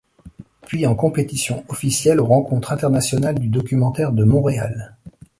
[0.65, 4.97] Puis en compétition officielle aux Rencontres internationales du documentaire de Montréal.